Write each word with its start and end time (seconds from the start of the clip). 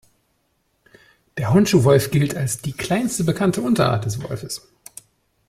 Der 1.37 1.53
Honshū-Wolf 1.53 2.09
gilt 2.09 2.33
als 2.35 2.57
die 2.59 2.73
kleinste 2.73 3.23
bekannte 3.23 3.61
Unterart 3.61 4.05
des 4.05 4.23
Wolfes. 4.23 4.67